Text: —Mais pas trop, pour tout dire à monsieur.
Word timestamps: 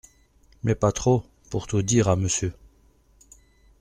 —Mais 0.63 0.73
pas 0.73 0.91
trop, 0.91 1.23
pour 1.51 1.67
tout 1.67 1.83
dire 1.83 2.07
à 2.09 2.15
monsieur. 2.15 2.55